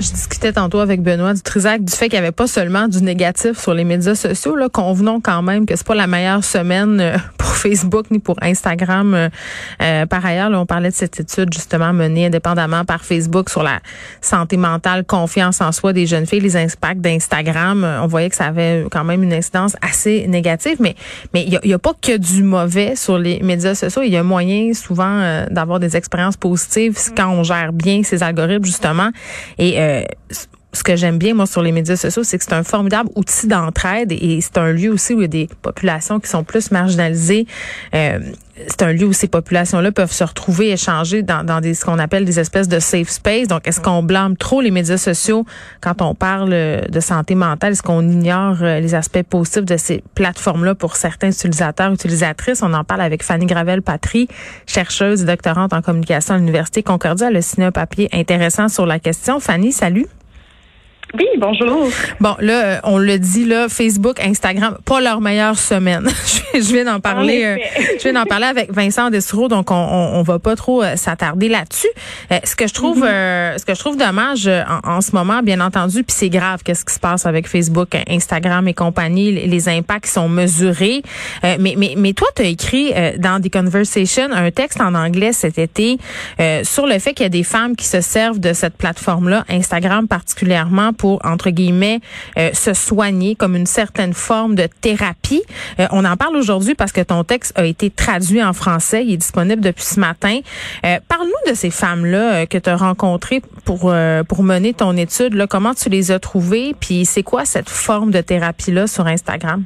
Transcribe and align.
Je 0.00 0.10
discutais 0.10 0.52
tantôt 0.52 0.80
avec 0.80 1.02
Benoît 1.02 1.34
Dutrisac 1.34 1.84
du 1.84 1.92
fait 1.92 2.08
qu'il 2.08 2.18
n'y 2.18 2.24
avait 2.24 2.32
pas 2.32 2.48
seulement 2.48 2.88
du 2.88 3.00
négatif 3.00 3.58
sur 3.58 3.74
les 3.74 3.84
médias 3.84 4.16
sociaux. 4.16 4.56
Là, 4.56 4.68
convenons 4.68 5.20
quand 5.20 5.40
même 5.40 5.66
que 5.66 5.76
c'est 5.76 5.86
pas 5.86 5.94
la 5.94 6.08
meilleure 6.08 6.42
semaine 6.42 7.00
euh, 7.00 7.16
pour 7.38 7.48
Facebook 7.50 8.06
ni 8.10 8.18
pour 8.18 8.36
Instagram. 8.42 9.14
Euh, 9.14 9.28
euh, 9.80 10.06
par 10.06 10.26
ailleurs, 10.26 10.50
là, 10.50 10.60
on 10.60 10.66
parlait 10.66 10.90
de 10.90 10.94
cette 10.94 11.20
étude 11.20 11.54
justement 11.54 11.92
menée 11.92 12.26
indépendamment 12.26 12.84
par 12.84 13.04
Facebook 13.04 13.48
sur 13.48 13.62
la 13.62 13.78
santé 14.20 14.56
mentale, 14.56 15.04
confiance 15.04 15.60
en 15.60 15.70
soi 15.70 15.92
des 15.92 16.06
jeunes 16.06 16.26
filles, 16.26 16.40
les 16.40 16.56
impacts 16.56 17.00
d'Instagram. 17.00 17.86
On 18.02 18.08
voyait 18.08 18.30
que 18.30 18.36
ça 18.36 18.46
avait 18.46 18.86
quand 18.90 19.04
même 19.04 19.22
une 19.22 19.32
incidence 19.32 19.76
assez 19.80 20.26
négative, 20.26 20.78
mais 20.80 20.96
mais 21.32 21.44
il 21.44 21.60
n'y 21.64 21.72
a, 21.72 21.76
a, 21.76 21.78
pas 21.78 21.94
que 22.00 22.16
du 22.16 22.42
mauvais 22.42 22.96
sur 22.96 23.16
les 23.16 23.40
médias 23.40 23.76
sociaux. 23.76 24.02
Il 24.02 24.12
y 24.12 24.16
a 24.16 24.24
moyen 24.24 24.74
souvent 24.74 25.44
d'avoir 25.50 25.78
des 25.78 25.96
expériences 25.96 26.36
positives 26.36 26.98
quand 27.16 27.28
on 27.28 27.44
gère 27.44 27.72
bien 27.72 28.02
ces 28.02 28.22
algorithmes 28.22 28.64
justement 28.64 29.10
et 29.58 29.80
euh, 29.83 29.83
that 29.84 30.46
ce 30.74 30.82
que 30.82 30.96
j'aime 30.96 31.18
bien, 31.18 31.34
moi, 31.34 31.46
sur 31.46 31.62
les 31.62 31.72
médias 31.72 31.96
sociaux, 31.96 32.24
c'est 32.24 32.36
que 32.36 32.44
c'est 32.44 32.52
un 32.52 32.64
formidable 32.64 33.08
outil 33.14 33.46
d'entraide 33.46 34.12
et 34.12 34.40
c'est 34.40 34.58
un 34.58 34.72
lieu 34.72 34.90
aussi 34.90 35.14
où 35.14 35.20
il 35.20 35.22
y 35.22 35.24
a 35.24 35.28
des 35.28 35.48
populations 35.62 36.20
qui 36.20 36.28
sont 36.28 36.42
plus 36.42 36.70
marginalisées. 36.72 37.46
Euh, 37.94 38.18
c'est 38.68 38.82
un 38.82 38.92
lieu 38.92 39.06
où 39.06 39.12
ces 39.12 39.26
populations-là 39.26 39.90
peuvent 39.90 40.12
se 40.12 40.22
retrouver, 40.22 40.70
échanger 40.70 41.22
dans, 41.22 41.44
dans 41.44 41.60
des, 41.60 41.74
ce 41.74 41.84
qu'on 41.84 41.98
appelle 41.98 42.24
des 42.24 42.38
espèces 42.38 42.68
de 42.68 42.78
safe 42.78 43.08
space. 43.08 43.48
Donc, 43.48 43.66
est-ce 43.66 43.80
qu'on 43.80 44.02
blâme 44.02 44.36
trop 44.36 44.60
les 44.60 44.70
médias 44.70 44.96
sociaux 44.96 45.44
quand 45.80 46.02
on 46.02 46.14
parle 46.14 46.50
de 46.50 47.00
santé 47.00 47.34
mentale? 47.34 47.72
Est-ce 47.72 47.82
qu'on 47.82 48.08
ignore 48.08 48.56
euh, 48.62 48.80
les 48.80 48.94
aspects 48.94 49.22
positifs 49.22 49.64
de 49.64 49.76
ces 49.76 50.02
plateformes-là 50.14 50.74
pour 50.74 50.96
certains 50.96 51.30
utilisateurs, 51.30 51.92
utilisatrices? 51.92 52.62
On 52.62 52.74
en 52.74 52.84
parle 52.84 53.00
avec 53.00 53.22
Fanny 53.22 53.46
Gravel-Patry, 53.46 54.28
chercheuse 54.66 55.22
et 55.22 55.26
doctorante 55.26 55.72
en 55.72 55.82
communication 55.82 56.34
à 56.34 56.38
l'Université 56.38 56.82
Concordia. 56.82 57.28
Elle 57.28 57.36
a 57.36 57.42
signé 57.42 57.66
un 57.66 57.72
papier 57.72 58.08
intéressant 58.12 58.68
sur 58.68 58.86
la 58.86 58.98
question. 58.98 59.40
Fanny, 59.40 59.72
salut. 59.72 60.06
Oui, 61.16 61.26
bonjour. 61.38 61.88
Bon, 62.18 62.34
là, 62.40 62.64
euh, 62.64 62.78
on 62.82 62.98
le 62.98 63.18
dit, 63.20 63.44
là, 63.44 63.68
Facebook, 63.68 64.18
Instagram, 64.20 64.78
pas 64.84 65.00
leur 65.00 65.20
meilleure 65.20 65.56
semaine. 65.58 66.08
je 66.54 66.72
viens 66.72 66.84
d'en 66.84 66.98
parler, 66.98 67.44
euh, 67.44 67.56
je 67.98 68.02
viens 68.02 68.14
d'en 68.14 68.24
parler 68.24 68.46
avec 68.46 68.72
Vincent 68.72 69.10
Dessereau, 69.10 69.46
donc 69.46 69.70
on, 69.70 69.74
on, 69.74 70.22
va 70.22 70.40
pas 70.40 70.56
trop 70.56 70.82
euh, 70.82 70.96
s'attarder 70.96 71.48
là-dessus. 71.48 71.88
ce 72.42 72.56
que 72.56 72.66
je 72.66 72.74
trouve, 72.74 73.04
mm-hmm. 73.04 73.58
ce 73.58 73.64
que 73.64 73.74
je 73.74 73.78
trouve 73.78 73.96
dommage 73.96 74.50
en, 74.82 75.00
ce 75.00 75.12
moment, 75.12 75.40
bien 75.42 75.60
entendu, 75.60 76.02
puis 76.02 76.16
c'est 76.16 76.30
grave, 76.30 76.62
qu'est-ce 76.64 76.84
qui 76.84 76.94
se 76.94 77.00
passe 77.00 77.26
avec 77.26 77.46
Facebook, 77.46 77.90
Instagram 78.08 78.66
et 78.66 78.74
compagnie, 78.74 79.30
les, 79.30 79.68
impacts 79.68 80.06
sont 80.06 80.28
mesurés. 80.28 81.02
mais, 81.42 81.74
mais, 81.76 81.94
mais 81.96 82.12
toi, 82.12 82.28
tu 82.34 82.42
as 82.42 82.46
écrit 82.46 82.92
dans 83.18 83.40
The 83.40 83.50
Conversation 83.50 84.30
un 84.32 84.50
texte 84.50 84.80
en 84.80 84.94
anglais 84.94 85.32
cet 85.32 85.58
été 85.58 85.98
sur 86.64 86.86
le 86.86 86.98
fait 86.98 87.14
qu'il 87.14 87.24
y 87.24 87.26
a 87.26 87.30
des 87.30 87.44
femmes 87.44 87.76
qui 87.76 87.86
se 87.86 88.00
servent 88.00 88.40
de 88.40 88.52
cette 88.52 88.76
plateforme-là, 88.76 89.44
Instagram 89.48 90.06
particulièrement, 90.06 90.92
pour, 90.92 91.03
entre 91.24 91.50
guillemets, 91.50 92.00
euh, 92.38 92.50
se 92.52 92.74
soigner 92.74 93.34
comme 93.34 93.56
une 93.56 93.66
certaine 93.66 94.14
forme 94.14 94.54
de 94.54 94.68
thérapie. 94.80 95.42
Euh, 95.80 95.86
on 95.90 96.04
en 96.04 96.16
parle 96.16 96.36
aujourd'hui 96.36 96.74
parce 96.74 96.92
que 96.92 97.00
ton 97.00 97.24
texte 97.24 97.52
a 97.56 97.64
été 97.64 97.90
traduit 97.90 98.42
en 98.42 98.52
français. 98.52 99.04
Il 99.04 99.12
est 99.12 99.18
disponible 99.18 99.62
depuis 99.62 99.84
ce 99.84 100.00
matin. 100.00 100.40
Euh, 100.84 100.98
Parle-nous 101.08 101.50
de 101.50 101.56
ces 101.56 101.70
femmes-là 101.70 102.46
que 102.46 102.58
tu 102.58 102.70
as 102.70 102.76
rencontrées 102.76 103.42
pour, 103.64 103.92
pour 104.28 104.42
mener 104.42 104.74
ton 104.74 104.96
étude. 104.96 105.34
Là. 105.34 105.46
Comment 105.46 105.74
tu 105.74 105.88
les 105.88 106.10
as 106.10 106.18
trouvées? 106.18 106.74
Puis 106.78 107.04
c'est 107.04 107.22
quoi 107.22 107.44
cette 107.44 107.68
forme 107.68 108.10
de 108.10 108.20
thérapie-là 108.20 108.86
sur 108.86 109.06
Instagram? 109.06 109.64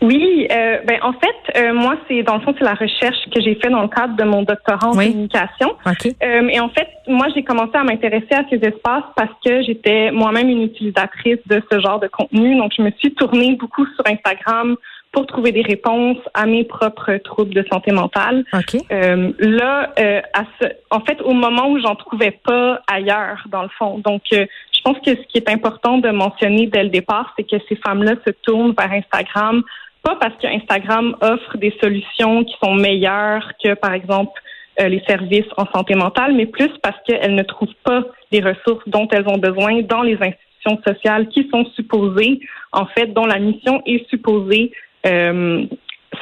Oui, 0.00 0.46
euh, 0.50 0.78
ben 0.86 0.98
en 1.02 1.12
fait, 1.12 1.58
euh, 1.60 1.74
moi 1.74 1.96
c'est 2.06 2.22
dans 2.22 2.36
le 2.36 2.40
fond 2.42 2.54
c'est 2.56 2.64
la 2.64 2.74
recherche 2.74 3.18
que 3.34 3.40
j'ai 3.40 3.56
fait 3.56 3.68
dans 3.68 3.82
le 3.82 3.88
cadre 3.88 4.14
de 4.16 4.24
mon 4.24 4.42
doctorat 4.42 4.88
en 4.88 4.92
communication. 4.92 5.76
Euh, 5.86 6.48
et 6.48 6.60
en 6.60 6.68
fait, 6.68 6.88
moi 7.08 7.26
j'ai 7.34 7.42
commencé 7.42 7.72
à 7.74 7.82
m'intéresser 7.82 8.32
à 8.32 8.44
ces 8.48 8.56
espaces 8.56 9.04
parce 9.16 9.32
que 9.44 9.62
j'étais 9.62 10.12
moi-même 10.12 10.48
une 10.48 10.62
utilisatrice 10.62 11.38
de 11.46 11.60
ce 11.70 11.80
genre 11.80 11.98
de 11.98 12.06
contenu. 12.06 12.56
Donc 12.56 12.72
je 12.76 12.82
me 12.82 12.90
suis 12.98 13.12
tournée 13.14 13.56
beaucoup 13.56 13.86
sur 13.86 14.06
Instagram 14.06 14.76
pour 15.12 15.26
trouver 15.26 15.52
des 15.52 15.62
réponses 15.62 16.18
à 16.34 16.46
mes 16.46 16.64
propres 16.64 17.16
troubles 17.16 17.54
de 17.54 17.64
santé 17.70 17.92
mentale. 17.92 18.44
Euh, 18.92 19.32
là, 19.38 19.92
euh, 19.98 20.20
à 20.34 20.44
ce, 20.60 20.68
en 20.90 21.00
fait, 21.00 21.20
au 21.22 21.32
moment 21.32 21.70
où 21.70 21.80
j'en 21.80 21.94
trouvais 21.94 22.30
pas 22.30 22.80
ailleurs, 22.86 23.44
dans 23.50 23.62
le 23.62 23.70
fond. 23.78 23.98
Donc, 23.98 24.22
euh, 24.32 24.44
je 24.72 24.80
pense 24.82 24.98
que 24.98 25.10
ce 25.10 25.26
qui 25.28 25.38
est 25.38 25.48
important 25.48 25.98
de 25.98 26.10
mentionner 26.10 26.66
dès 26.66 26.82
le 26.82 26.90
départ, 26.90 27.34
c'est 27.36 27.44
que 27.44 27.56
ces 27.68 27.76
femmes-là 27.76 28.14
se 28.26 28.30
tournent 28.42 28.74
vers 28.78 28.92
Instagram 28.92 29.62
pas 30.02 30.16
parce 30.16 30.34
qu'Instagram 30.40 31.16
offre 31.20 31.58
des 31.58 31.74
solutions 31.82 32.44
qui 32.44 32.54
sont 32.62 32.74
meilleures 32.74 33.52
que, 33.62 33.74
par 33.74 33.92
exemple, 33.92 34.40
euh, 34.80 34.88
les 34.88 35.02
services 35.08 35.46
en 35.56 35.66
santé 35.74 35.94
mentale, 35.94 36.34
mais 36.34 36.46
plus 36.46 36.70
parce 36.82 36.96
qu'elles 37.06 37.34
ne 37.34 37.42
trouvent 37.42 37.68
pas 37.84 38.04
les 38.30 38.40
ressources 38.40 38.86
dont 38.86 39.08
elles 39.10 39.28
ont 39.28 39.38
besoin 39.38 39.82
dans 39.82 40.02
les 40.02 40.14
institutions 40.14 40.80
sociales 40.86 41.28
qui 41.28 41.48
sont 41.50 41.64
supposées, 41.74 42.40
en 42.72 42.86
fait, 42.86 43.12
dont 43.12 43.26
la 43.26 43.38
mission 43.38 43.82
est 43.86 44.08
supposée 44.08 44.72
euh, 45.06 45.66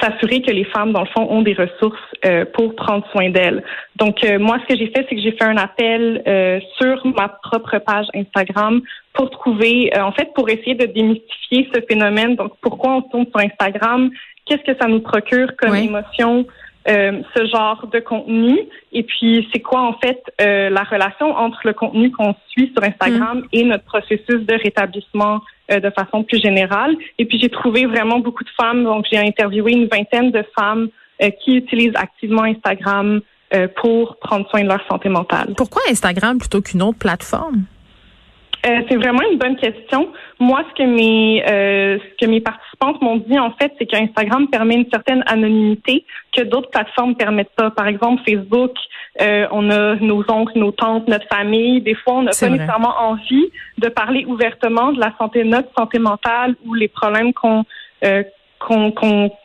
s'assurer 0.01 0.41
que 0.41 0.51
les 0.51 0.63
femmes, 0.65 0.91
dans 0.91 1.01
le 1.01 1.07
fond, 1.07 1.27
ont 1.29 1.41
des 1.41 1.53
ressources 1.53 1.99
euh, 2.25 2.45
pour 2.53 2.75
prendre 2.75 3.05
soin 3.11 3.29
d'elles. 3.29 3.63
Donc, 3.95 4.23
euh, 4.23 4.39
moi, 4.39 4.57
ce 4.61 4.73
que 4.73 4.79
j'ai 4.79 4.87
fait, 4.87 5.05
c'est 5.09 5.15
que 5.15 5.21
j'ai 5.21 5.31
fait 5.31 5.43
un 5.43 5.57
appel 5.57 6.23
euh, 6.27 6.59
sur 6.77 7.05
ma 7.05 7.29
propre 7.29 7.77
page 7.79 8.07
Instagram 8.13 8.81
pour 9.13 9.29
trouver, 9.29 9.91
en 9.99 10.11
fait, 10.11 10.33
pour 10.35 10.49
essayer 10.49 10.75
de 10.75 10.85
démystifier 10.85 11.69
ce 11.73 11.81
phénomène. 11.87 12.35
Donc, 12.35 12.53
pourquoi 12.61 12.97
on 12.97 13.01
tourne 13.01 13.25
sur 13.25 13.39
Instagram? 13.39 14.11
Qu'est-ce 14.45 14.63
que 14.71 14.77
ça 14.79 14.87
nous 14.87 15.01
procure 15.01 15.55
comme 15.57 15.75
émotion? 15.75 16.45
Ce 16.87 17.45
genre 17.51 17.85
de 17.91 17.99
contenu 17.99 18.57
et 18.93 19.03
puis 19.03 19.47
c'est 19.51 19.59
quoi 19.59 19.81
en 19.81 19.93
fait 19.93 20.23
la 20.39 20.83
relation 20.83 21.35
entre 21.35 21.59
le 21.65 21.73
contenu 21.73 22.11
qu'on 22.11 22.33
suit 22.49 22.71
sur 22.73 22.83
Instagram 22.83 23.39
mm. 23.39 23.47
et 23.51 23.63
notre 23.63 23.83
processus 23.83 24.45
de 24.45 24.53
rétablissement 24.53 25.41
euh, 25.69 25.81
de 25.81 25.89
façon 25.89 26.23
plus 26.23 26.41
générale? 26.41 26.95
Et 27.17 27.25
puis 27.25 27.39
j'ai 27.41 27.49
trouvé 27.49 27.85
vraiment 27.85 28.19
beaucoup 28.19 28.45
de 28.45 28.49
femmes, 28.55 28.85
donc 28.85 29.05
j'ai 29.11 29.17
interviewé 29.17 29.73
une 29.73 29.87
vingtaine 29.87 30.31
de 30.31 30.41
femmes 30.57 30.87
euh, 31.21 31.29
qui 31.43 31.57
utilisent 31.57 31.95
activement 31.95 32.43
Instagram 32.43 33.19
euh, 33.53 33.67
pour 33.81 34.15
prendre 34.17 34.49
soin 34.49 34.63
de 34.63 34.69
leur 34.69 34.85
santé 34.89 35.09
mentale. 35.09 35.53
Pourquoi 35.57 35.81
Instagram 35.89 36.37
plutôt 36.37 36.61
qu'une 36.61 36.81
autre 36.81 36.99
plateforme? 36.99 37.63
Euh, 38.67 38.81
c'est 38.89 38.97
vraiment 38.97 39.21
une 39.31 39.37
bonne 39.37 39.55
question. 39.55 40.09
Moi, 40.39 40.61
ce 40.69 40.83
que 40.83 40.87
mes 40.87 41.43
euh, 41.47 41.97
ce 41.99 42.25
que 42.25 42.29
mes 42.29 42.41
participantes 42.41 43.01
m'ont 43.01 43.17
dit 43.17 43.39
en 43.39 43.51
fait, 43.51 43.71
c'est 43.79 43.85
qu'Instagram 43.85 44.47
permet 44.49 44.75
une 44.75 44.89
certaine 44.91 45.23
anonymité 45.27 46.05
que 46.35 46.43
d'autres 46.43 46.69
plateformes 46.69 47.15
permettent 47.15 47.55
pas. 47.55 47.71
Par 47.71 47.87
exemple, 47.87 48.21
Facebook, 48.27 48.71
euh, 49.21 49.47
on 49.51 49.69
a 49.69 49.95
nos 49.95 50.23
oncles, 50.29 50.57
nos 50.57 50.71
tantes, 50.71 51.07
notre 51.07 51.27
famille. 51.27 51.81
Des 51.81 51.95
fois, 51.95 52.15
on 52.15 52.23
n'a 52.23 52.31
pas 52.31 52.49
nécessairement 52.49 52.95
envie 52.99 53.45
de 53.77 53.87
parler 53.89 54.25
ouvertement 54.25 54.91
de 54.91 54.99
la 54.99 55.13
santé, 55.17 55.43
notre 55.43 55.69
santé 55.77 55.99
mentale 55.99 56.55
ou 56.65 56.73
les 56.73 56.89
problèmes 56.89 57.33
qu'on 57.33 57.63
qu'on 58.59 58.91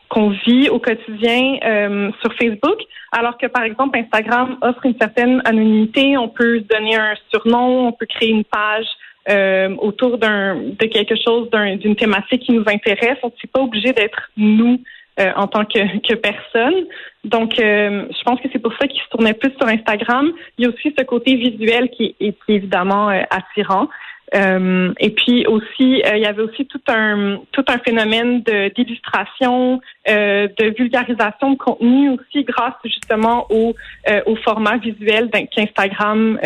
qu'on 0.08 0.28
vit 0.46 0.68
au 0.68 0.78
quotidien 0.78 1.58
sur 2.20 2.34
Facebook, 2.34 2.78
alors 3.12 3.38
que 3.38 3.46
par 3.46 3.62
exemple 3.62 3.98
Instagram 3.98 4.58
offre 4.62 4.84
une 4.84 4.96
certaine 4.98 5.40
anonymité, 5.44 6.18
on 6.18 6.28
peut 6.28 6.60
donner 6.60 6.96
un 6.96 7.14
surnom, 7.30 7.88
on 7.88 7.92
peut 7.92 8.06
créer 8.06 8.30
une 8.30 8.44
page 8.44 8.86
euh, 9.30 9.76
autour 9.78 10.18
d'un 10.18 10.56
de 10.56 10.86
quelque 10.86 11.14
chose 11.14 11.48
d'une 11.78 11.94
thématique 11.94 12.42
qui 12.42 12.52
nous 12.52 12.64
intéresse. 12.66 13.18
On 13.22 13.28
n'est 13.28 13.50
pas 13.52 13.60
obligé 13.60 13.92
d'être 13.92 14.30
nous 14.36 14.80
euh, 15.20 15.30
en 15.36 15.46
tant 15.46 15.64
que, 15.64 15.98
que 16.00 16.14
personne. 16.14 16.86
Donc, 17.22 17.56
euh, 17.60 18.06
je 18.10 18.22
pense 18.24 18.40
que 18.40 18.48
c'est 18.52 18.58
pour 18.58 18.72
ça 18.80 18.88
qu'ils 18.88 19.00
se 19.00 19.08
tournaient 19.10 19.34
plus 19.34 19.52
sur 19.60 19.68
Instagram. 19.68 20.32
Il 20.58 20.64
y 20.64 20.66
a 20.66 20.70
aussi 20.70 20.92
ce 20.98 21.04
côté 21.04 21.36
visuel 21.36 21.88
qui 21.90 22.16
est, 22.18 22.36
évidemment 22.48 23.10
attirant. 23.30 23.88
et 24.34 25.10
puis 25.10 25.46
aussi, 25.46 26.02
il 26.04 26.18
y 26.18 26.26
avait 26.26 26.42
aussi 26.42 26.66
tout 26.66 26.82
un 26.88 27.38
tout 27.52 27.64
un 27.68 27.78
phénomène 27.78 28.42
d'illustration, 28.74 29.80
de 30.06 30.74
vulgarisation 30.76 31.52
de 31.52 31.58
contenu 31.58 32.10
aussi 32.10 32.42
grâce 32.42 32.74
justement 32.84 33.46
au, 33.50 33.76
au 34.26 34.36
format 34.36 34.78
visuel 34.78 35.30
qu'Instagram 35.54 36.38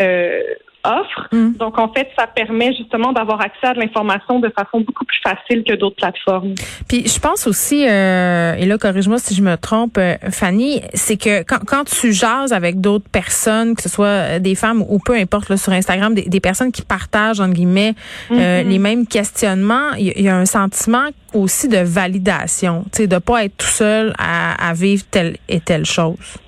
offre. 0.83 1.27
Mm. 1.31 1.53
Donc, 1.53 1.79
en 1.79 1.91
fait, 1.91 2.09
ça 2.17 2.27
permet 2.27 2.73
justement 2.73 3.13
d'avoir 3.13 3.41
accès 3.41 3.67
à 3.67 3.73
de 3.73 3.79
l'information 3.79 4.39
de 4.39 4.49
façon 4.49 4.81
beaucoup 4.81 5.05
plus 5.05 5.19
facile 5.23 5.63
que 5.63 5.73
d'autres 5.73 5.95
plateformes. 5.95 6.53
Puis, 6.87 7.07
je 7.07 7.19
pense 7.19 7.47
aussi, 7.47 7.85
euh, 7.87 8.55
et 8.55 8.65
là, 8.65 8.77
corrige-moi 8.77 9.19
si 9.19 9.35
je 9.35 9.41
me 9.41 9.55
trompe, 9.55 9.97
euh, 9.97 10.15
Fanny, 10.31 10.81
c'est 10.93 11.17
que 11.17 11.43
quand, 11.43 11.59
quand 11.65 11.83
tu 11.83 12.13
jases 12.13 12.53
avec 12.53 12.81
d'autres 12.81 13.09
personnes, 13.09 13.75
que 13.75 13.81
ce 13.81 13.89
soit 13.89 14.39
des 14.39 14.55
femmes 14.55 14.83
ou 14.87 14.99
peu 14.99 15.13
importe 15.13 15.49
là, 15.49 15.57
sur 15.57 15.73
Instagram, 15.73 16.13
des, 16.13 16.23
des 16.23 16.39
personnes 16.39 16.71
qui 16.71 16.81
partagent, 16.81 17.39
entre 17.39 17.53
guillemets, 17.53 17.95
euh, 18.31 18.35
mm-hmm. 18.63 18.67
les 18.67 18.79
mêmes 18.79 19.07
questionnements, 19.07 19.93
il 19.97 20.21
y, 20.21 20.29
a 20.29 20.35
un 20.35 20.45
sentiment 20.45 21.09
aussi 21.33 21.67
de 21.67 21.77
validation, 21.77 22.83
tu 22.91 23.03
sais, 23.03 23.07
de 23.07 23.17
pas 23.17 23.45
être 23.45 23.57
tout 23.57 23.65
seul 23.65 24.13
à, 24.17 24.69
à 24.69 24.73
vivre 24.73 25.03
telle 25.09 25.37
et 25.49 25.59
telle 25.59 25.85
chose. 25.85 26.39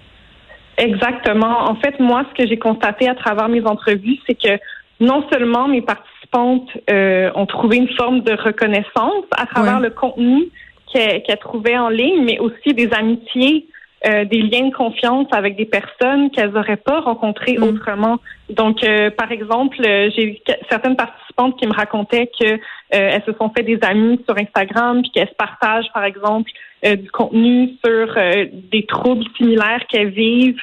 Exactement. 0.80 1.70
En 1.70 1.76
fait, 1.76 2.00
moi, 2.00 2.24
ce 2.30 2.42
que 2.42 2.48
j'ai 2.48 2.58
constaté 2.58 3.10
à 3.10 3.16
travers 3.16 3.50
mes 3.50 3.66
entrevues, 3.66 4.18
c'est 4.26 4.36
que 4.36 4.60
non 5.02 5.26
seulement 5.32 5.68
mes 5.68 5.82
participantes 5.82 6.70
euh, 6.90 7.32
ont 7.36 7.46
trouvé 7.46 7.78
une 7.78 7.90
forme 7.90 8.22
de 8.22 8.34
reconnaissance 8.34 9.26
à 9.36 9.46
travers 9.46 9.80
le 9.80 9.90
contenu 9.90 10.50
qu'elle 10.94 11.22
trouvait 11.40 11.78
en 11.78 11.90
ligne, 11.90 12.24
mais 12.24 12.40
aussi 12.40 12.74
des 12.74 12.92
amitiés, 12.94 13.68
euh, 14.08 14.26
des 14.26 14.42
liens 14.42 14.70
de 14.70 14.74
confiance 14.74 15.28
avec 15.32 15.56
des 15.56 15.66
personnes 15.66 16.32
qu'elles 16.32 16.52
n'auraient 16.52 16.78
pas 16.78 17.02
rencontrées 17.02 17.58
mm. 17.58 17.64
autrement. 17.64 18.18
Donc, 18.50 18.84
euh, 18.84 19.12
par 19.12 19.32
exemple, 19.32 19.78
j'ai 19.82 20.24
eu 20.24 20.38
certaines 20.70 20.96
participantes 20.96 21.60
qui 21.60 21.68
me 21.68 21.74
racontaient 21.74 22.32
que 22.40 22.58
elles 22.90 23.24
se 23.26 23.34
sont 23.34 23.52
fait 23.56 23.64
des 23.64 23.80
amis 23.84 24.20
sur 24.26 24.36
Instagram, 24.38 25.02
puis 25.02 25.12
qu'elles 25.12 25.30
se 25.30 25.36
partagent, 25.36 25.92
par 25.94 26.06
exemple, 26.06 26.50
du 26.84 27.12
contenu 27.12 27.72
sur 27.84 28.16
des 28.72 28.86
troubles 28.86 29.26
similaires 29.38 29.86
qu'elles 29.90 30.10
vivent. 30.10 30.62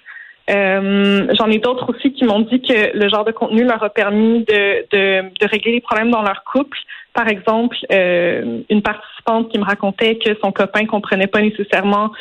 Euh, 0.49 1.27
J'en 1.37 1.51
ai 1.51 1.59
d'autres 1.59 1.91
aussi 1.91 2.13
qui 2.13 2.25
m'ont 2.25 2.41
dit 2.41 2.61
que 2.63 2.97
le 2.97 3.09
genre 3.09 3.25
de 3.25 3.33
contenu 3.33 3.65
leur 3.65 3.83
a 3.83 3.91
permis 3.91 4.45
de, 4.45 4.87
de, 4.93 5.23
de 5.41 5.47
régler 5.47 5.73
les 5.73 5.81
problèmes 5.81 6.11
dans 6.11 6.23
leur 6.23 6.45
couple. 6.45 6.79
Par 7.13 7.29
exemple, 7.29 7.77
euh, 7.91 8.61
une 8.71 8.83
participante 8.83 9.51
qui 9.51 9.59
me 9.59 9.65
racontait 9.65 10.17
que 10.17 10.37
son 10.43 10.53
copain 10.53 10.87
comprenait 10.87 11.27
pas 11.27 11.41
nécessairement 11.41 12.13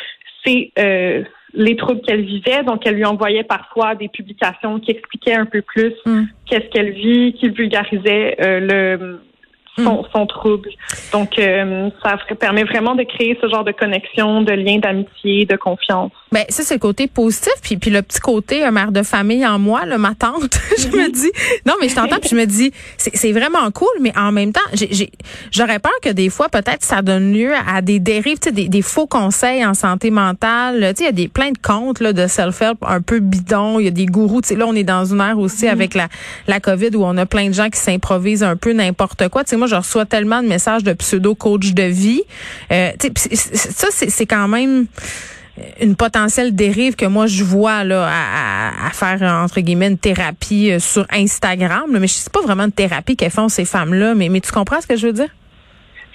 ses, 0.44 0.72
euh, 0.80 1.24
les 1.54 1.76
troubles 1.76 2.02
qu'elle 2.02 2.24
vivait, 2.24 2.64
donc 2.64 2.86
elle 2.86 2.96
lui 2.96 3.06
envoyait 3.06 3.44
parfois 3.44 3.96
des 3.96 4.08
publications 4.08 4.80
qui 4.80 4.92
expliquaient 4.92 5.36
un 5.36 5.46
peu 5.46 5.62
plus 5.62 5.94
mm. 6.06 6.24
qu'est-ce 6.48 6.70
qu'elle 6.70 6.92
vit, 6.92 7.34
qui 7.34 7.50
vulgarisait 7.50 8.38
euh, 8.42 8.60
le 8.60 9.20
son, 9.78 10.02
mm. 10.02 10.06
son, 10.14 10.26
trouble. 10.26 10.70
Donc, 11.12 11.38
euh, 11.38 11.90
ça 12.04 12.18
permet 12.40 12.64
vraiment 12.64 12.96
de 12.96 13.04
créer 13.04 13.38
ce 13.42 13.48
genre 13.48 13.64
de 13.64 13.72
connexion, 13.72 14.42
de 14.42 14.54
lien 14.54 14.78
d'amitié, 14.78 15.46
de 15.46 15.56
confiance. 15.56 16.12
Ben 16.32 16.44
ça 16.50 16.64
c'est 16.64 16.74
le 16.74 16.80
côté 16.80 17.08
positif 17.08 17.54
puis 17.62 17.78
puis 17.78 17.92
le 17.92 18.02
petit 18.02 18.20
côté 18.20 18.66
un 18.66 18.72
mère 18.72 18.92
de 18.92 19.04
famille 19.04 19.46
en 19.46 19.58
moi, 19.58 19.86
là, 19.86 19.98
ma 19.98 20.16
tante, 20.16 20.60
je 20.78 20.88
me 20.88 21.10
dis 21.10 21.32
non 21.66 21.76
mais 21.80 21.88
je 21.88 21.96
t'entends 21.96 22.18
puis 22.20 22.30
je 22.30 22.36
me 22.36 22.46
dis 22.46 22.72
c'est 22.98 23.32
vraiment 23.32 23.72
cool 23.72 23.88
mais 24.02 24.12
en 24.18 24.34
même 24.34 24.52
temps 24.52 24.60
j'ai 24.74 25.12
j'aurais 25.52 25.80
peur 25.80 25.94
que 26.02 26.10
des 26.10 26.30
fois 26.30 26.50
peut-être 26.50 26.84
ça 26.84 27.02
donne 27.02 27.32
lieu 27.32 27.54
à 27.54 27.82
des 27.82 28.00
dérives, 28.00 28.40
tu 28.40 28.50
sais 28.50 28.52
des, 28.52 28.68
des, 28.68 28.82
faux 28.82 29.08
conseils 29.08 29.66
en 29.66 29.74
santé 29.76 30.12
mentale, 30.12 30.80
tu 30.80 30.86
sais 30.88 31.04
il 31.04 31.06
y 31.06 31.08
a 31.08 31.12
des 31.14 31.28
plein 31.30 31.52
de 31.52 31.58
comptes 31.58 32.02
là 32.02 32.12
de 32.12 32.28
self-help 32.28 32.80
un 32.82 33.02
peu 33.02 33.20
bidons, 33.20 33.80
il 33.80 33.86
y 33.86 33.88
a 33.88 33.92
des 33.92 34.06
gourous, 34.06 34.42
tu 34.42 34.50
sais 34.50 34.56
là 34.56 34.66
on 34.68 34.76
est 34.76 34.84
dans 34.84 35.06
une 35.06 35.22
ère 35.22 35.40
aussi 35.40 35.68
mm-hmm. 35.68 35.72
avec 35.72 35.94
la 35.94 36.10
la 36.48 36.60
Covid 36.60 36.90
où 36.96 37.06
on 37.06 37.16
a 37.18 37.26
plein 37.26 37.48
de 37.48 37.54
gens 37.54 37.70
qui 37.70 37.80
s'improvisent 37.80 38.44
un 38.44 38.58
peu 38.58 38.74
n'importe 38.74 39.30
quoi, 39.30 39.44
tu 39.44 39.52
sais 39.52 39.58
moi 39.66 39.68
je 39.68 39.76
reçois 39.76 40.06
tellement 40.06 40.44
de 40.44 40.48
messages 40.48 40.84
de 40.84 40.94
pseudo 40.94 41.34
coach 41.34 41.74
de 41.74 41.84
vie. 41.84 42.22
Euh, 42.72 42.92
ça 43.00 43.88
c'est 43.92 44.26
quand 44.26 44.48
même 44.48 44.86
une 45.82 45.96
potentielle 45.96 46.54
dérive 46.54 46.96
que 46.96 47.06
moi 47.06 47.26
je 47.28 47.44
vois 47.44 47.84
là 47.84 48.08
à, 48.08 48.90
faire 48.92 49.22
entre 49.24 49.62
guillemets 49.62 49.88
une 49.88 49.98
thérapie 49.98 50.72
euh, 50.72 50.80
sur 50.80 51.06
Instagram, 51.12 51.86
mais 51.90 52.08
je 52.08 52.14
sais 52.14 52.30
pas 52.30 52.42
vraiment 52.42 52.68
de 52.68 52.74
thérapie 52.74 53.16
qu'elles 53.16 53.32
font 53.32 53.50
ces 53.50 53.66
femmes-là, 53.66 54.14
mais 54.16 54.30
mais 54.30 54.42
tu 54.42 54.52
comprends 54.52 54.82
ce 54.82 54.88
que 54.88 54.96
je 54.96 55.08
veux 55.08 55.14
dire? 55.14 55.30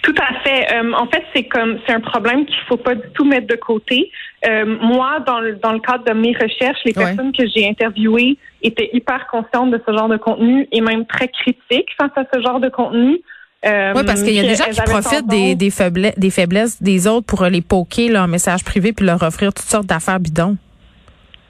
Tout 0.02 0.14
à 0.18 0.34
fait. 0.40 0.74
Euh, 0.74 0.92
en 0.94 1.06
fait, 1.06 1.22
c'est 1.34 1.44
comme 1.44 1.78
c'est 1.86 1.92
un 1.92 2.00
problème 2.00 2.46
qu'il 2.46 2.56
faut 2.68 2.78
pas 2.78 2.94
du 2.94 3.06
tout 3.12 3.24
mettre 3.24 3.46
de 3.46 3.56
côté. 3.56 4.10
Euh, 4.48 4.64
moi, 4.64 5.20
dans 5.26 5.40
le, 5.40 5.56
dans 5.56 5.72
le 5.72 5.80
cadre 5.80 6.04
de 6.04 6.12
mes 6.12 6.32
recherches, 6.32 6.78
les 6.86 6.94
personnes 6.94 7.32
que 7.32 7.44
j'ai 7.54 7.68
interviewées 7.68 8.38
étaient 8.62 8.88
hyper 8.94 9.26
conscientes 9.26 9.70
de 9.70 9.80
ce 9.86 9.92
genre 9.92 10.08
de 10.08 10.16
contenu 10.16 10.66
et 10.72 10.80
même 10.80 11.04
très 11.06 11.28
critiques 11.28 11.90
face 12.00 12.12
à 12.16 12.24
ce 12.32 12.40
genre 12.40 12.60
de 12.60 12.70
contenu. 12.70 13.20
Euh, 13.66 13.92
oui, 13.94 14.02
parce 14.06 14.22
qu'il 14.22 14.32
y 14.32 14.40
a 14.40 14.42
des 14.42 14.54
gens 14.54 14.70
qui 14.70 14.80
profitent 14.80 15.26
des, 15.26 15.54
des, 15.54 15.70
faiblesses, 15.70 16.18
des 16.18 16.30
faiblesses 16.30 16.82
des 16.82 17.06
autres 17.06 17.26
pour 17.26 17.44
les 17.44 17.60
poker 17.60 18.10
leur 18.10 18.26
message 18.26 18.64
privé 18.64 18.92
puis 18.94 19.04
leur 19.04 19.22
offrir 19.22 19.52
toutes 19.52 19.66
sortes 19.66 19.86
d'affaires 19.86 20.18
bidons. 20.18 20.56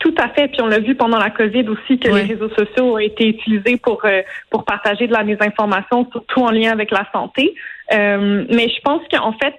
Tout 0.01 0.15
à 0.19 0.29
fait. 0.31 0.49
Puis 0.49 0.61
on 0.63 0.67
l'a 0.67 0.81
vu 0.81 0.97
pendant 0.97 1.19
la 1.19 1.31
COVID 1.31 1.69
aussi 1.69 1.99
que 1.99 2.09
les 2.09 2.23
réseaux 2.23 2.49
sociaux 2.49 2.95
ont 2.95 2.99
été 2.99 3.29
utilisés 3.29 3.77
pour 3.77 4.01
euh, 4.05 4.23
pour 4.49 4.65
partager 4.65 5.07
de 5.07 5.13
la 5.13 5.23
désinformation, 5.23 6.09
surtout 6.11 6.41
en 6.41 6.51
lien 6.51 6.73
avec 6.73 6.91
la 6.91 7.07
santé. 7.13 7.55
Euh, 7.93 8.45
mais 8.51 8.69
je 8.69 8.81
pense 8.83 9.03
qu'en 9.13 9.33
fait, 9.35 9.55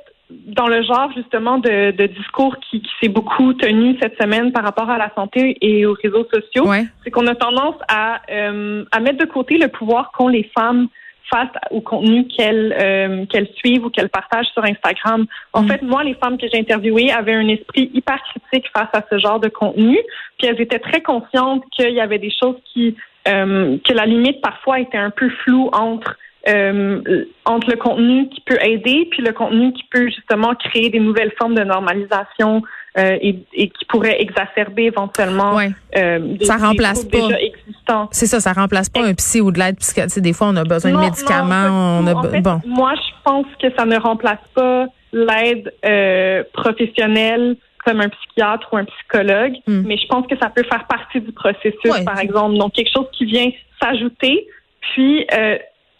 dans 0.47 0.67
le 0.67 0.81
genre 0.83 1.11
justement 1.15 1.57
de, 1.59 1.91
de 1.91 2.07
discours 2.07 2.57
qui, 2.57 2.81
qui 2.81 2.91
s'est 2.99 3.09
beaucoup 3.09 3.53
tenu 3.53 3.97
cette 4.01 4.19
semaine 4.19 4.51
par 4.51 4.63
rapport 4.63 4.89
à 4.89 4.97
la 4.97 5.11
santé 5.15 5.57
et 5.61 5.85
aux 5.85 5.93
réseaux 5.93 6.27
sociaux, 6.33 6.67
c'est 7.03 7.11
qu'on 7.11 7.27
a 7.27 7.35
tendance 7.35 7.75
à, 7.87 8.21
euh, 8.31 8.83
à 8.91 8.99
mettre 8.99 9.19
de 9.19 9.25
côté 9.31 9.57
le 9.57 9.67
pouvoir 9.67 10.11
qu'ont 10.11 10.27
les 10.27 10.49
femmes 10.57 10.87
face 11.33 11.49
au 11.71 11.81
contenu 11.81 12.27
qu'elles 12.27 12.75
euh, 12.79 13.25
qu'elles 13.25 13.49
suivent 13.55 13.85
ou 13.85 13.89
qu'elles 13.89 14.09
partagent 14.09 14.51
sur 14.53 14.63
Instagram. 14.63 15.25
En 15.53 15.63
mm. 15.63 15.67
fait, 15.67 15.81
moi, 15.81 16.03
les 16.03 16.15
femmes 16.15 16.37
que 16.37 16.47
j'ai 16.51 16.59
interviewées 16.59 17.11
avaient 17.11 17.33
un 17.33 17.47
esprit 17.47 17.89
hyper 17.93 18.21
critique 18.23 18.69
face 18.75 18.89
à 18.93 19.03
ce 19.09 19.17
genre 19.17 19.39
de 19.39 19.49
contenu, 19.49 19.97
puis 20.37 20.47
elles 20.47 20.61
étaient 20.61 20.79
très 20.79 21.01
conscientes 21.01 21.63
qu'il 21.71 21.93
y 21.93 22.01
avait 22.01 22.19
des 22.19 22.31
choses 22.31 22.57
qui 22.73 22.95
euh, 23.27 23.77
que 23.87 23.93
la 23.93 24.05
limite 24.05 24.41
parfois 24.41 24.79
était 24.79 24.97
un 24.97 25.11
peu 25.11 25.29
floue 25.43 25.69
entre 25.73 26.17
euh, 26.47 27.25
entre 27.45 27.69
le 27.69 27.77
contenu 27.77 28.27
qui 28.29 28.41
peut 28.41 28.57
aider 28.61 29.07
puis 29.11 29.21
le 29.21 29.31
contenu 29.31 29.73
qui 29.73 29.83
peut 29.91 30.09
justement 30.09 30.55
créer 30.55 30.89
des 30.89 30.99
nouvelles 30.99 31.31
formes 31.37 31.53
de 31.53 31.63
normalisation 31.63 32.63
euh, 32.97 33.17
et, 33.21 33.39
et, 33.53 33.69
qui 33.69 33.85
pourrait 33.85 34.21
exacerber 34.21 34.83
éventuellement 34.83 35.57
euh, 35.95 36.19
des, 36.19 36.43
ça 36.43 36.57
remplace 36.57 37.05
pas. 37.05 37.19
déjà 37.19 37.39
existants. 37.39 38.09
C'est 38.11 38.25
ça, 38.25 38.41
ça 38.41 38.51
remplace 38.51 38.89
pas 38.89 39.05
un 39.05 39.13
psy 39.13 39.39
ou 39.39 39.51
de 39.51 39.59
l'aide 39.59 39.77
psychiatrique. 39.77 40.21
Des 40.21 40.33
fois, 40.33 40.47
on 40.47 40.55
a 40.57 40.65
besoin 40.65 40.91
de 40.91 40.97
médicaments. 40.97 42.01
on 42.01 42.07
a 42.07 42.41
bon. 42.41 42.59
Moi, 42.65 42.93
je 42.95 43.13
pense 43.23 43.45
que 43.61 43.67
ça 43.77 43.85
ne 43.85 43.97
remplace 43.97 44.39
pas 44.53 44.87
l'aide 45.13 45.73
euh, 45.85 46.43
professionnelle 46.53 47.55
comme 47.85 48.01
un 48.01 48.09
psychiatre 48.09 48.67
ou 48.73 48.77
un 48.77 48.85
psychologue, 48.85 49.53
hmm. 49.67 49.83
mais 49.85 49.97
je 49.97 50.07
pense 50.07 50.27
que 50.27 50.37
ça 50.37 50.49
peut 50.49 50.63
faire 50.63 50.85
partie 50.87 51.21
du 51.21 51.31
processus, 51.31 52.03
par 52.05 52.19
exemple. 52.19 52.57
Donc, 52.57 52.73
quelque 52.73 52.91
chose 52.93 53.07
qui 53.13 53.25
vient 53.25 53.49
s'ajouter, 53.81 54.47
puis 54.81 55.25
euh, 55.33 55.57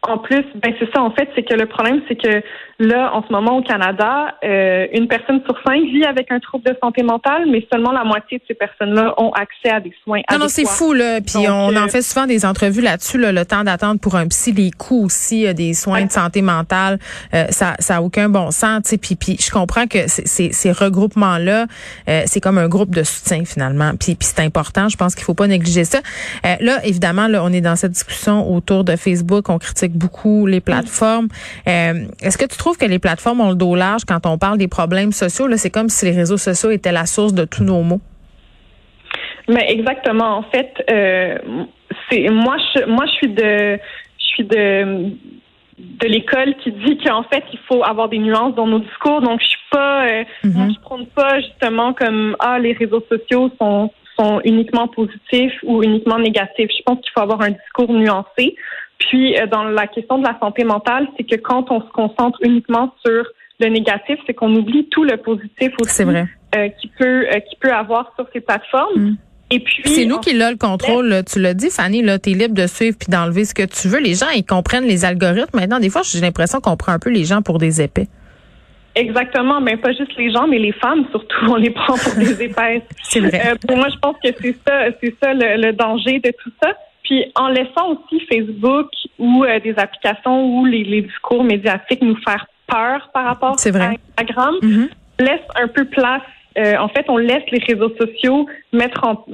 en 0.08 0.18
plus, 0.18 0.44
ben 0.56 0.74
c'est 0.80 0.92
ça 0.94 1.02
en 1.02 1.12
fait, 1.12 1.30
c'est 1.36 1.44
que 1.44 1.54
le 1.54 1.68
problème, 1.68 2.02
c'est 2.08 2.16
que 2.16 2.42
là, 2.82 3.12
en 3.14 3.24
ce 3.26 3.32
moment 3.32 3.58
au 3.58 3.62
Canada, 3.62 4.36
euh, 4.44 4.88
une 4.94 5.08
personne 5.08 5.42
sur 5.46 5.56
cinq 5.66 5.82
vit 5.84 6.04
avec 6.04 6.32
un 6.32 6.40
trouble 6.40 6.66
de 6.66 6.76
santé 6.82 7.04
mentale, 7.04 7.44
mais 7.50 7.66
seulement 7.72 7.92
la 7.92 8.04
moitié 8.04 8.40
de 8.40 8.44
ces 8.48 8.54
personnes-là 8.54 9.14
ont 9.18 9.32
accès 9.32 9.70
à 9.70 9.80
des 9.80 9.94
soins. 10.04 10.22
Non, 10.32 10.40
non, 10.40 10.48
c'est 10.48 10.68
fou 10.68 10.94
là. 10.94 11.22
Puis 11.22 11.48
on 11.48 11.68
en 11.68 11.76
euh, 11.76 11.88
fait 11.88 12.02
souvent 12.02 12.26
des 12.26 12.46
entrevues 12.46 12.82
là-dessus. 12.82 13.18
Là, 13.18 13.32
le 13.32 13.46
temps 13.46 13.64
d'attente 13.64 14.02
pour 14.02 14.16
un 14.16 14.28
psy, 14.28 14.52
les 14.52 14.72
coûts 14.72 15.06
aussi 15.06 15.48
euh, 15.48 15.54
des 15.54 15.74
soins 15.74 16.06
de 16.06 16.12
santé 16.12 16.42
mentale, 16.42 16.98
ça, 17.50 17.76
ça 17.80 17.98
a 17.98 18.02
aucun 18.02 18.30
bon 18.30 18.52
sens. 18.52 18.94
Puis, 19.02 19.16
puis 19.16 19.38
je 19.40 19.52
comprends 19.52 19.88
que 19.88 20.08
ces, 20.08 20.52
ces 20.52 20.72
regroupements-là, 20.72 21.68
c'est 22.26 22.42
comme 22.42 22.58
un 22.58 22.68
groupe 22.68 22.94
de 22.96 23.04
soutien 23.04 23.46
finalement. 23.46 23.92
Puis, 24.00 24.16
puis 24.16 24.28
c'est 24.28 24.42
important. 24.42 24.90
Je 24.90 24.98
pense 24.98 25.16
qu'il 25.16 25.24
faut 25.24 25.34
pas 25.34 25.48
négliger 25.48 25.84
ça. 25.84 26.00
là, 26.60 26.84
évidemment, 26.84 27.28
là, 27.28 27.44
on 27.44 27.54
est 27.54 27.62
dans 27.62 27.76
cette 27.76 27.92
discussion 27.92 28.52
autour 28.52 28.84
de 28.84 28.96
Facebook. 28.96 29.50
On 29.50 29.58
critique 29.58 29.94
beaucoup 29.94 30.46
les 30.46 30.62
plateformes. 30.62 31.28
Euh, 31.68 32.06
est-ce 32.22 32.38
que 32.38 32.46
tu 32.46 32.58
trouves 32.58 32.71
que 32.78 32.86
les 32.86 33.00
plateformes 33.00 33.42
ont 33.42 33.50
le 33.50 33.56
dos 33.56 33.76
large 33.76 34.04
quand 34.06 34.26
on 34.26 34.38
parle 34.38 34.58
des 34.58 34.68
problèmes 34.68 35.12
sociaux? 35.12 35.48
Là, 35.48 35.58
c'est 35.58 35.70
comme 35.70 35.90
si 35.90 36.06
les 36.06 36.12
réseaux 36.12 36.38
sociaux 36.38 36.72
étaient 36.72 36.92
la 36.92 37.06
source 37.06 37.34
de 37.34 37.46
tous 37.46 37.64
nos 37.64 37.82
maux. 37.82 38.02
Mais 39.48 39.72
exactement. 39.72 40.38
En 40.38 40.44
fait, 40.44 40.72
euh, 40.90 41.38
c'est 42.10 42.30
moi, 42.30 42.58
je, 42.76 42.86
moi, 42.86 43.06
je 43.06 43.12
suis 43.12 43.30
de, 43.30 43.80
je 44.20 44.26
suis 44.26 44.44
de 44.44 45.12
de 45.82 46.08
l'école 46.08 46.56
qui 46.64 46.72
dit 46.72 46.98
qu'en 47.00 47.24
fait 47.24 47.44
il 47.52 47.60
faut 47.68 47.84
avoir 47.84 48.08
des 48.08 48.20
nuances 48.20 48.54
dans 48.56 48.68
nos 48.68 48.80
discours 48.80 49.22
donc 49.22 49.42
je 49.42 49.48
suis 49.48 49.60
pas 49.72 50.06
euh, 50.06 50.24
mm-hmm. 50.44 50.54
moi 50.54 50.68
je 50.70 50.80
prends 50.82 51.06
pas 51.06 51.40
justement 51.40 51.94
comme 51.94 52.36
ah 52.40 52.60
les 52.60 52.74
réseaux 52.74 53.04
sociaux 53.10 53.50
sont 53.60 53.92
sont 54.20 54.42
uniquement 54.44 54.88
positifs 54.88 55.54
ou 55.64 55.82
uniquement 55.82 56.20
négatifs 56.20 56.70
je 56.78 56.84
pense 56.86 57.00
qu'il 57.02 57.12
faut 57.14 57.22
avoir 57.22 57.42
un 57.42 57.52
discours 57.52 57.92
nuancé 57.92 58.56
puis, 59.02 59.38
euh, 59.38 59.48
dans 59.48 59.64
la 59.64 59.88
question 59.88 60.20
de 60.20 60.28
la 60.28 60.38
santé 60.40 60.64
mentale, 60.64 61.08
c'est 61.18 61.24
que 61.24 61.36
quand 61.36 61.72
on 61.72 61.82
se 61.82 61.92
concentre 61.92 62.38
uniquement 62.44 62.94
sur 63.04 63.26
le 63.60 63.68
négatif, 63.68 64.20
c'est 64.28 64.34
qu'on 64.34 64.54
oublie 64.56 64.88
tout 64.90 65.04
le 65.04 65.18
positif 65.18 65.72
aussi 65.82 66.04
vrai. 66.04 66.28
Euh, 66.56 66.70
qui 66.70 66.88
peut 66.88 67.26
euh, 67.28 67.40
qui 67.40 67.56
peut 67.60 67.72
avoir 67.72 68.14
sur 68.16 68.28
ces 68.34 68.42
plateformes. 68.42 69.02
Mm. 69.02 69.18
Et 69.54 69.60
puis 69.60 69.84
c'est 69.86 70.06
nous 70.06 70.20
qui 70.20 70.34
l'a 70.34 70.52
le 70.52 70.58
contrôle. 70.58 71.24
Tu 71.30 71.42
l'as 71.42 71.54
dit, 71.54 71.70
Fanny, 71.70 72.02
là, 72.02 72.20
t'es 72.20 72.32
libre 72.32 72.54
de 72.54 72.68
suivre 72.68 72.96
puis 72.98 73.12
d'enlever 73.12 73.44
ce 73.44 73.54
que 73.54 73.64
tu 73.64 73.90
veux. 73.90 74.00
Les 74.00 74.14
gens, 74.14 74.30
ils 74.34 74.46
comprennent 74.46 74.86
les 74.86 75.04
algorithmes. 75.04 75.60
Maintenant, 75.60 75.80
des 75.80 75.90
fois, 75.90 76.04
j'ai 76.04 76.22
l'impression 76.22 76.62
qu'on 76.62 76.78
prend 76.78 76.94
un 76.94 77.00
peu 77.00 77.10
les 77.10 77.26
gens 77.26 77.42
pour 77.42 77.58
des 77.58 77.82
épais. 77.82 78.08
Exactement, 78.96 79.62
mais 79.62 79.78
pas 79.78 79.92
juste 79.94 80.16
les 80.18 80.32
gens, 80.32 80.48
mais 80.48 80.60
les 80.60 80.74
femmes 80.74 81.06
surtout, 81.12 81.46
on 81.50 81.56
les 81.56 81.70
prend 81.70 81.96
pour 81.98 82.16
des 82.16 82.42
épaisses. 82.44 82.84
c'est 83.04 83.20
vrai. 83.20 83.54
pour 83.66 83.78
moi, 83.78 83.88
je 83.90 83.98
pense 84.00 84.16
que 84.24 84.30
c'est 84.42 84.56
ça, 84.68 84.86
c'est 85.02 85.16
ça 85.22 85.34
le, 85.34 85.72
danger 85.72 86.20
de 86.20 86.32
tout 86.44 86.52
ça. 86.62 86.74
Puis 87.12 87.26
en 87.36 87.50
laissant 87.50 87.90
aussi 87.90 88.26
Facebook 88.32 88.88
ou 89.20 89.44
euh, 89.44 89.60
des 89.60 89.74
applications 89.76 90.46
où 90.46 90.64
les, 90.64 91.02
discours 91.02 91.44
médiatiques 91.44 92.02
nous 92.02 92.16
faire 92.26 92.48
peur 92.68 93.10
par 93.14 93.26
rapport 93.26 93.50
à 93.50 93.90
Instagram, 94.22 94.56
on 94.64 95.22
laisse 95.22 95.42
un 95.62 95.68
peu 95.68 95.84
place. 95.84 96.22
Euh, 96.58 96.78
en 96.78 96.88
fait, 96.88 97.04
on 97.10 97.18
laisse 97.18 97.44
les 97.52 97.62
réseaux 97.68 97.94
sociaux 98.00 98.48
mettre 98.72 99.04
en, 99.06 99.26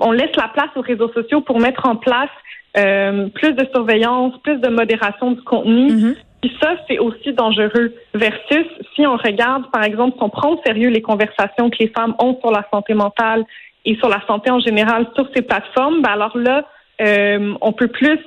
on 0.00 0.12
laisse 0.12 0.30
la 0.36 0.46
place 0.46 0.68
aux 0.76 0.80
réseaux 0.80 1.12
sociaux 1.12 1.40
pour 1.40 1.58
mettre 1.58 1.88
en 1.88 1.96
place 1.96 2.30
euh, 2.76 3.26
plus 3.30 3.52
de 3.52 3.66
surveillance, 3.74 4.34
plus 4.44 4.58
de 4.58 4.68
modération 4.68 5.32
du 5.32 5.42
contenu. 5.42 5.88
Mm-hmm. 5.88 6.16
Puis 6.42 6.56
ça, 6.62 6.76
c'est 6.86 7.00
aussi 7.00 7.32
dangereux. 7.32 7.94
Versus 8.14 8.66
si 8.94 9.04
on 9.08 9.16
regarde, 9.16 9.68
par 9.72 9.82
exemple, 9.82 10.18
si 10.18 10.22
on 10.22 10.30
prend 10.30 10.52
au 10.52 10.60
sérieux 10.64 10.90
les 10.90 11.02
conversations 11.02 11.68
que 11.68 11.78
les 11.80 11.88
femmes 11.88 12.14
ont 12.20 12.38
sur 12.38 12.52
la 12.52 12.64
santé 12.72 12.94
mentale 12.94 13.44
et 13.84 13.96
sur 13.96 14.08
la 14.08 14.24
santé 14.28 14.52
en 14.52 14.60
général 14.60 15.08
sur 15.16 15.28
ces 15.34 15.42
plateformes, 15.42 16.00
ben 16.00 16.10
alors 16.10 16.38
là, 16.38 16.64
euh, 17.00 17.54
on 17.60 17.72
peut 17.72 17.88
plus 17.88 18.18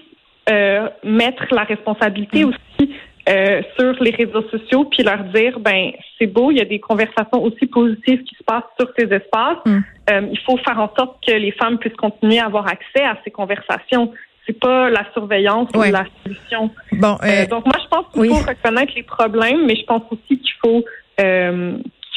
euh, 0.49 0.87
mettre 1.03 1.45
la 1.51 1.63
responsabilité 1.63 2.45
mm. 2.45 2.49
aussi 2.49 2.93
euh, 3.29 3.61
sur 3.77 4.01
les 4.01 4.11
réseaux 4.11 4.41
sociaux, 4.49 4.85
puis 4.85 5.03
leur 5.03 5.23
dire, 5.25 5.59
ben 5.59 5.91
c'est 6.17 6.27
beau, 6.27 6.49
il 6.51 6.57
y 6.57 6.61
a 6.61 6.65
des 6.65 6.79
conversations 6.79 7.43
aussi 7.43 7.67
positives 7.67 8.23
qui 8.23 8.35
se 8.35 8.43
passent 8.43 8.63
sur 8.79 8.89
ces 8.97 9.05
espaces. 9.05 9.59
Mm. 9.65 9.79
Euh, 10.09 10.21
il 10.31 10.39
faut 10.39 10.57
faire 10.57 10.79
en 10.79 10.91
sorte 10.97 11.17
que 11.25 11.31
les 11.31 11.51
femmes 11.51 11.77
puissent 11.77 11.95
continuer 11.95 12.39
à 12.39 12.45
avoir 12.45 12.67
accès 12.67 13.03
à 13.03 13.17
ces 13.23 13.31
conversations. 13.31 14.11
C'est 14.47 14.59
pas 14.59 14.89
la 14.89 15.05
surveillance 15.13 15.69
ou 15.75 15.83
la 15.83 16.05
solution. 16.23 16.71
Bon, 16.93 17.15
euh, 17.23 17.45
donc 17.45 17.65
moi 17.65 17.75
je 17.79 17.87
pense 17.89 18.05
qu'il 18.11 18.27
faut 18.27 18.49
reconnaître 18.49 18.93
les 18.95 19.03
problèmes, 19.03 19.67
mais 19.67 19.75
je 19.75 19.85
pense 19.85 20.01
aussi 20.11 20.39
qu'il 20.39 20.53
faut 20.63 20.83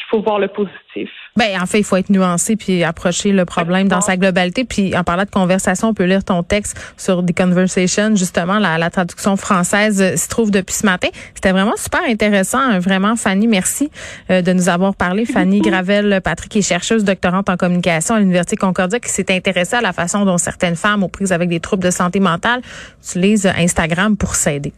faut 0.09 0.21
voir 0.21 0.39
le 0.39 0.47
positif. 0.47 1.09
Ben 1.35 1.61
en 1.61 1.65
fait, 1.65 1.79
il 1.79 1.83
faut 1.83 1.97
être 1.97 2.09
nuancé 2.09 2.55
puis 2.55 2.83
approcher 2.83 3.31
le 3.31 3.45
problème 3.45 3.87
dans 3.87 4.01
sa 4.01 4.15
globalité. 4.17 4.63
Puis 4.63 4.95
en 4.95 5.03
parlant 5.03 5.23
de 5.23 5.29
conversation, 5.29 5.89
on 5.89 5.93
peut 5.93 6.05
lire 6.05 6.23
ton 6.23 6.43
texte 6.43 6.77
sur 6.97 7.25
The 7.25 7.35
Conversation, 7.35 8.15
justement 8.15 8.59
la, 8.59 8.77
la 8.77 8.89
traduction 8.89 9.35
française 9.35 10.01
euh, 10.01 10.15
s'y 10.15 10.29
trouve 10.29 10.51
depuis 10.51 10.73
ce 10.73 10.85
matin. 10.85 11.09
C'était 11.33 11.51
vraiment 11.51 11.75
super 11.75 12.01
intéressant, 12.07 12.59
hein, 12.59 12.79
vraiment 12.79 13.15
Fanny, 13.15 13.47
merci 13.47 13.89
euh, 14.29 14.41
de 14.41 14.53
nous 14.53 14.69
avoir 14.69 14.95
parlé. 14.95 15.25
Fanny 15.35 15.59
Gravel, 15.59 16.21
Patrick 16.23 16.55
est 16.55 16.61
chercheuse 16.61 17.03
doctorante 17.03 17.49
en 17.49 17.57
communication 17.57 18.15
à 18.15 18.19
l'université 18.19 18.55
Concordia 18.55 18.99
qui 18.99 19.09
s'est 19.09 19.33
intéressée 19.33 19.75
à 19.75 19.81
la 19.81 19.93
façon 19.93 20.25
dont 20.25 20.37
certaines 20.37 20.75
femmes 20.75 21.03
aux 21.03 21.09
prises 21.09 21.31
avec 21.31 21.49
des 21.49 21.59
troubles 21.59 21.83
de 21.83 21.91
santé 21.91 22.19
mentale 22.19 22.61
utilisent 23.01 23.51
Instagram 23.57 24.15
pour 24.15 24.35
s'aider. 24.35 24.73